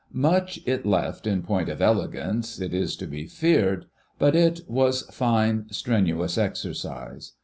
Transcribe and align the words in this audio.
Much 0.11 0.59
it 0.65 0.83
left 0.83 1.27
in 1.27 1.43
point 1.43 1.69
of 1.69 1.79
elegance, 1.79 2.59
it 2.59 2.73
is 2.73 2.95
to 2.95 3.05
be 3.05 3.27
feared, 3.27 3.85
but 4.17 4.35
it 4.35 4.61
was 4.67 5.03
fine 5.11 5.67
strenuous 5.69 6.39
exercise. 6.39 7.33